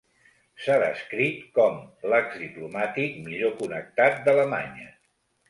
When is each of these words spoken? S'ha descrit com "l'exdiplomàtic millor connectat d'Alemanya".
S'ha 0.61 0.77
descrit 0.83 1.43
com 1.57 1.77
"l'exdiplomàtic 2.13 3.21
millor 3.27 3.55
connectat 3.61 4.19
d'Alemanya". 4.27 4.91